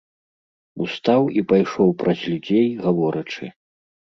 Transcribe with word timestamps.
Устаў 0.85 1.21
і 1.41 1.45
пайшоў 1.53 1.89
праз 1.99 2.19
людзей, 2.33 2.67
гаворачы. 2.87 3.45